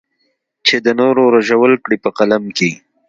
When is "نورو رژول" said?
0.99-1.73